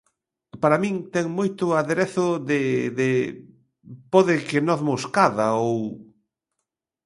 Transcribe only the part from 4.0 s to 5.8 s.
pode que noz moscada, ou...